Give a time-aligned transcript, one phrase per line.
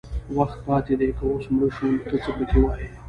[0.37, 2.87] وخت پاتې دی که اوس مړه شو نو ته څه پکې وایې